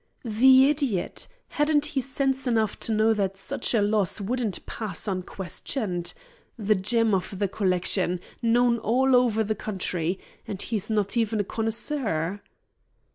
"The 0.25 0.67
idiot! 0.67 1.27
Hadn't 1.49 1.85
he 1.93 2.01
sense 2.01 2.47
enough 2.47 2.79
to 2.79 2.91
know 2.91 3.13
that 3.13 3.37
such 3.37 3.75
a 3.75 3.83
loss 3.83 4.19
wouldn't 4.19 4.65
pass 4.65 5.07
unquestioned? 5.07 6.15
The 6.57 6.73
gem 6.73 7.13
of 7.13 7.37
the 7.37 7.47
collection; 7.47 8.19
known 8.41 8.79
all 8.79 9.15
over 9.15 9.43
the 9.43 9.53
country, 9.53 10.17
and 10.47 10.59
he's 10.59 10.89
not 10.89 11.17
even 11.17 11.39
a 11.39 11.43
connoisseur." 11.43 12.41